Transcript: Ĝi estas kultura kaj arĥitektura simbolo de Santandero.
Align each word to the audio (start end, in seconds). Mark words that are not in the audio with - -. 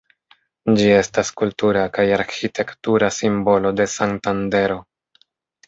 Ĝi 0.79 0.87
estas 0.93 1.29
kultura 1.41 1.83
kaj 1.99 2.07
arĥitektura 2.17 3.13
simbolo 3.21 3.75
de 3.83 3.89
Santandero. 3.99 4.83